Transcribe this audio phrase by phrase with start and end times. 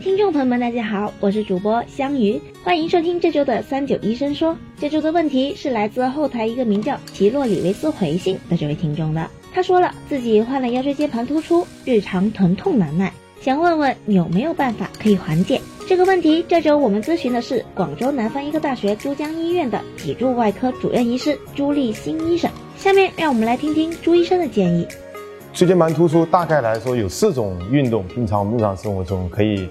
[0.00, 4.56] 听众朋友们，大家好，我是主播香鱼，欢迎收听这周的三九医生说。
[4.78, 16.44] 这周的问题是来自后台一个名叫奇洛里维斯回信的这位听众的，他说了自己患了腰椎间盘突出，日常疼痛难耐，想问问有没有办法可以缓解这个问题。
[16.46, 22.48] 这周我们咨询的是广州南方医科大学珠江医院的脊柱外科主任医师朱立新医生。
[22.76, 24.86] 下面让我们来听听朱医生的建议。
[25.58, 29.68] 椎间盘突出大概来说有四种运动，平常我们日常生活中可以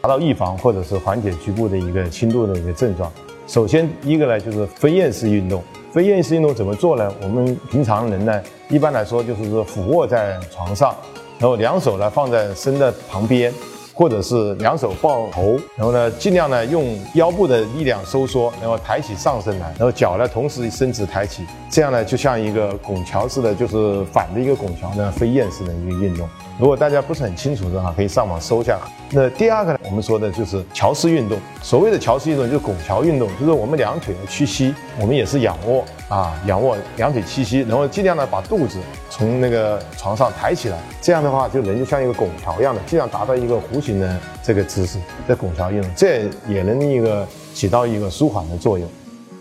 [0.00, 3.12] 达到预防或者是缓解局部的一个轻度的一个症状。
[3.46, 7.12] 首先一个呢就是飞燕式运动，飞燕式运动怎么做呢？
[7.20, 10.96] 我们平常人呢一般来说就是说俯卧在床上，
[11.38, 13.52] 然后两手呢放在身的旁边。
[13.96, 26.28] 或者是两手抱头，然后呢，尽量呢用腰部的力量收缩，然后抬起上身来，然后脚呢同时伸直抬起，这样呢就像一个拱桥似的，就是反的一个拱桥呢飞燕式的一个运动。
[26.58, 28.78] 如果大家不是很清楚的话，可以上网搜一下。
[29.10, 31.38] 那第二个呢，我们说的就是桥式运动。
[31.62, 38.78] 所谓的桥式运动就是拱桥运动，就是我们两腿的屈膝，我们也是仰卧啊，仰卧两腿屈膝，然后尽量呢把肚子
[39.10, 48.88] 从那个床上抬起来，这样的话就人就像一个拱桥一样的，尽量达到一个弧形的这个姿势的拱桥运动，这也能一个起到一个舒缓的作用。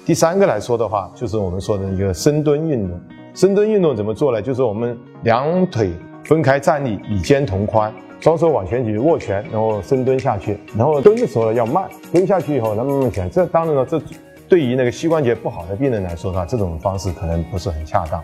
[0.05, 2.99] 第三个来说的话，就是我们说的一个深蹲运动。
[3.33, 4.41] 深蹲运动怎么做呢？
[4.41, 5.91] 就是我们两腿。
[6.27, 10.57] 分开站立，与肩同宽，双手往前举，握拳，然后深蹲下去。
[10.75, 13.29] 然后蹲的时候呢要慢，蹲下去以后呢慢慢起来。
[13.29, 14.01] 这当然了，这
[14.49, 18.23] 对于那个膝关节不好的病人来说的话，这种方式可能不是很恰当。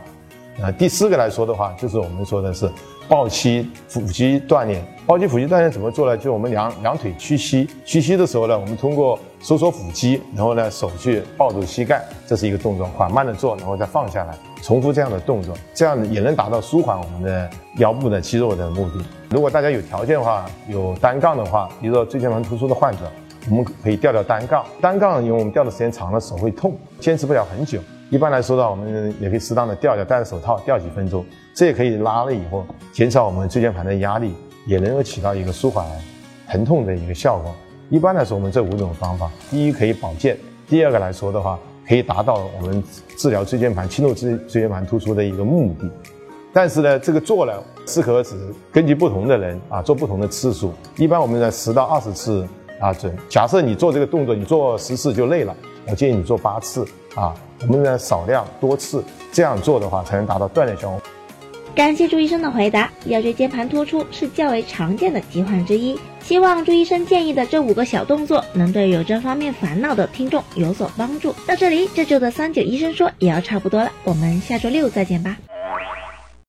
[0.62, 2.70] 啊，第四个来说的话，就是我们说的是
[3.08, 4.86] 抱膝腹肌锻炼。
[5.08, 6.16] 抱膝腹肌锻炼怎么做呢？
[6.16, 14.38] 就我们两两腿屈膝，屈膝的时候呢，我们通过收缩腹肌，然后呢手去抱住膝盖，这是一个动作，缓慢的做，然后再放下来。
[14.62, 19.04] 重复这样的动作，这样也能达到舒缓我们的腰部的肌肉的目的。
[19.32, 23.12] 如果大家有条件的话，有单杠的话，比如说椎间盘突出的患者，
[23.50, 24.64] 我们可以吊吊单杠。
[24.80, 27.80] 单杠因为我们吊的时间长了手会痛，坚持不了很久。
[28.12, 34.36] 一般来说呢，我们也可以适当的吊吊，戴着手套吊几分钟，这也可以拉了以后减少我们椎间盘的压力，
[34.68, 35.88] 也能够起到一个舒缓
[36.50, 37.56] 疼痛的一个效果。
[37.90, 41.58] 一般来说，我们这五种方法，第一可以保健，第二个来说的话。
[41.88, 42.82] 可以达到我们
[43.18, 45.90] 治疗椎间盘、轻度椎椎间盘突出的一个目的，
[46.54, 48.38] 但是呢，这个做了适可而止，
[48.72, 52.48] 根据不同的人啊做不同的次数，一般我们在十到二十次
[52.82, 53.16] 啊准。
[53.30, 55.56] 假设你做这个动作，你做十次就累了，
[55.88, 57.34] 我建议你做八次啊。
[57.62, 61.00] 我们呢少量多次这样做的话，才能达到锻炼效果。
[61.74, 62.92] 感谢朱医生的回答。
[63.06, 71.34] 腰椎间盘突出是较为常见的疾患之一，希望朱医生建议的这五个小动作能对有这方面烦恼的听众有所帮助。
[71.48, 75.38] 到这里，这周的三九医生说也要差不多了，我们下周六再见吧。